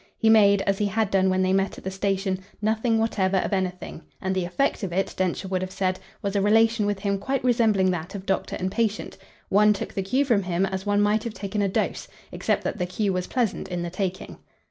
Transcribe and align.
He 0.17 0.31
made, 0.31 0.63
as 0.63 0.79
he 0.79 0.87
had 0.87 1.11
done 1.11 1.29
when 1.29 1.43
they 1.43 1.53
met 1.53 1.77
at 1.77 1.83
the 1.83 1.91
station, 1.91 2.39
nothing 2.59 2.97
whatever 2.97 3.37
of 3.37 3.53
anything; 3.53 4.01
and 4.19 4.33
the 4.33 4.45
effect 4.45 4.81
of 4.81 4.91
it, 4.91 5.13
Densher 5.15 5.47
would 5.49 5.61
have 5.61 5.69
said, 5.69 5.99
was 6.23 6.35
a 6.35 6.41
relation 6.41 6.87
with 6.87 6.97
him 7.01 7.19
quite 7.19 7.43
resembling 7.43 7.91
that 7.91 8.15
of 8.15 8.25
doctor 8.25 8.55
and 8.55 8.71
patient. 8.71 9.15
One 9.49 9.73
took 9.73 9.93
the 9.93 10.01
cue 10.01 10.25
from 10.25 10.41
him 10.41 10.65
as 10.65 10.87
one 10.87 11.01
might 11.01 11.23
have 11.23 11.35
taken 11.35 11.61
a 11.61 11.69
dose 11.69 12.07
except 12.31 12.63
that 12.63 12.79
the 12.79 12.87
cue 12.87 13.13
was 13.13 13.27
pleasant 13.27 13.67
in 13.67 13.83
the 13.83 13.91
taking. 13.91 14.37